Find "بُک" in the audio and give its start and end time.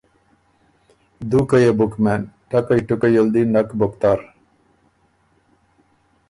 1.77-1.93, 3.79-3.93